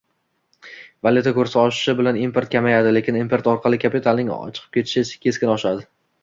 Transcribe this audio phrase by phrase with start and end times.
[1.07, 5.89] Valyuta kursi oshishi bilan import kamayadi, lekin import orqali kapitalning chiqib ketishi keskin oshadi